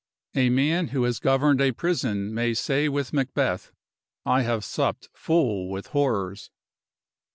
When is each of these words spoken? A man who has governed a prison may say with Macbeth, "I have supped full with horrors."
A 0.33 0.49
man 0.49 0.87
who 0.87 1.03
has 1.03 1.19
governed 1.19 1.61
a 1.61 1.73
prison 1.73 2.33
may 2.33 2.55
say 2.55 2.89
with 2.89 3.13
Macbeth, 3.13 3.71
"I 4.25 4.41
have 4.41 4.65
supped 4.65 5.09
full 5.13 5.69
with 5.69 5.89
horrors." 5.93 6.49